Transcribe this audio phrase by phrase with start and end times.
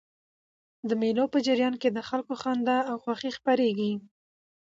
[0.87, 3.93] د مېلو په جریان کښي د خلکو خندا او خوښي خپریږي.